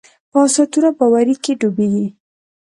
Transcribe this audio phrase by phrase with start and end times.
[0.31, 2.07] په اسطوره باورۍ کې ډوبېږي.